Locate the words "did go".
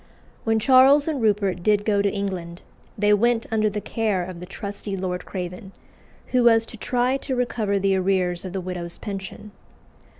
1.61-2.01